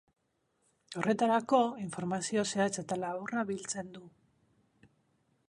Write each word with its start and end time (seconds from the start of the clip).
Horretarako, 1.01 1.59
informazio 1.83 2.47
zehatza 2.55 2.85
eta 2.87 2.99
laburra 3.03 3.45
biltzen 3.53 3.95
du. 3.99 4.05